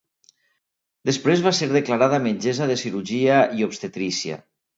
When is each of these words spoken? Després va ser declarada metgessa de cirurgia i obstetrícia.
Després 1.09 1.43
va 1.47 1.53
ser 1.57 1.67
declarada 1.73 2.19
metgessa 2.25 2.69
de 2.73 2.79
cirurgia 2.85 3.37
i 3.61 3.69
obstetrícia. 3.69 4.41